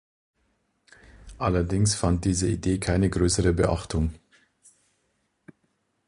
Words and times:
Allerdings 1.37 1.93
fand 1.93 2.25
diese 2.25 2.47
Idee 2.49 2.79
keine 2.79 3.07
größere 3.07 3.53
Beachtung. 3.53 4.15